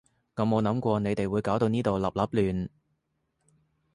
[0.35, 2.21] 我冇諗過你哋會搞到呢度笠笠
[2.53, 2.69] 亂